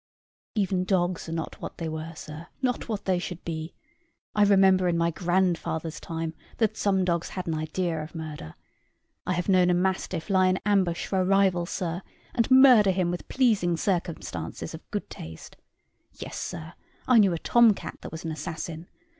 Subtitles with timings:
[0.55, 3.75] "Even dogs are not what they were, sir not what they should be.
[4.33, 8.55] I remember in my grandfather's time that some dogs had an idea of murder.
[9.27, 12.01] I have known a mastiff lie in ambush for a rival, sir,
[12.33, 15.55] and murder him with pleasing circumstances of good taste.
[16.13, 16.73] Yes, sir,
[17.07, 18.87] I knew a tom cat that was an assassin.